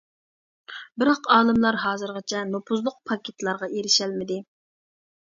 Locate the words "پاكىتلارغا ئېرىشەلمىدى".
3.11-4.39